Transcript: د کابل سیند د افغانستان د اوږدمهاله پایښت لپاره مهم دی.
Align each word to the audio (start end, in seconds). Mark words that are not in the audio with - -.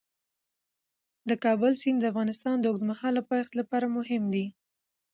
د 1.29 1.31
کابل 1.43 1.71
سیند 1.81 1.97
د 2.01 2.05
افغانستان 2.11 2.55
د 2.59 2.65
اوږدمهاله 2.69 3.21
پایښت 3.29 3.53
لپاره 3.59 3.85
مهم 3.97 4.23
دی. 4.33 4.45